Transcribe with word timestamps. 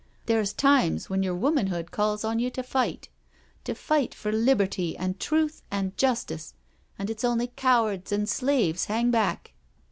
There's 0.25 0.51
times 0.51 1.11
when 1.11 1.21
your 1.21 1.35
womanhood 1.35 1.91
calls 1.91 2.23
on 2.23 2.39
you 2.39 2.49
to 2.49 2.63
fight— 2.63 3.07
to 3.65 3.75
fight 3.75 4.15
for 4.15 4.31
liberty 4.31 4.97
and 4.97 5.19
truth 5.19 5.61
and 5.69 5.95
justice, 5.95 6.55
and 6.97 7.07
it's 7.07 7.23
only 7.23 7.51
cowards 7.55 8.11
and 8.11 8.27
slaves 8.27 8.85
hang 8.85 9.11
back. 9.11 9.53